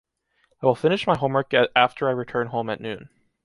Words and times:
I 0.63 0.65
will 0.65 0.73
finish 0.73 1.05
my 1.05 1.15
homework 1.15 1.53
after 1.53 2.09
I 2.09 2.11
return 2.11 2.47
home 2.47 2.71
at 2.71 2.81
noon. 2.81 3.09